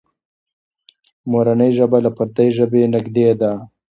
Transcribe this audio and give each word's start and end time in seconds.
مورنۍ 1.31 1.69
ژبه 1.77 1.97
له 2.05 2.11
پردۍ 2.17 2.49
ژبې 2.57 2.83
نږدې 2.93 3.29
ده. 3.41 3.51